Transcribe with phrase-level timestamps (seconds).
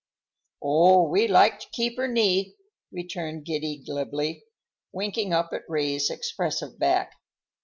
[0.63, 2.55] "Oh, we like to keep her neat,"
[2.91, 4.43] returned Giddy glibly,
[4.91, 7.11] winking up at Ray's expressive back.